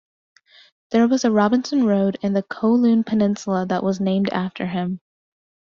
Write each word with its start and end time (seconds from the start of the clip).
There 0.89 1.07
was 1.07 1.25
a 1.25 1.31
Robinson 1.31 1.85
Road 1.85 2.17
in 2.23 2.33
the 2.33 2.41
Kowloon 2.41 3.05
Peninsula 3.05 3.67
that 3.67 3.83
was 3.83 3.99
named 4.01 4.31
after 4.31 4.65
him. 4.65 4.99